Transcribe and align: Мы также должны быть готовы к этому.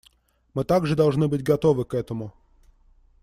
Мы 0.55 0.63
также 0.63 0.95
должны 0.95 1.27
быть 1.27 1.43
готовы 1.43 1.85
к 1.85 1.93
этому. 1.93 2.33